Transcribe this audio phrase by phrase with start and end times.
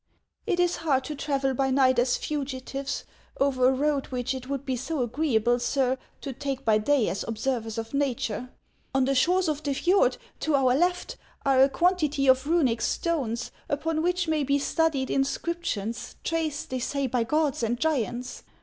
[0.51, 3.03] "It is hard to travel by night as fugitives,
[3.39, 7.23] over a road which it would be so agreeable, sir, to take by day as
[7.27, 8.49] observers of Nature.
[8.95, 13.51] On the shores of the fjord, to our left, are a quantity of Runic stones,
[13.69, 18.41] upon which may be studied inscriptions traced, they say, by gods and giants.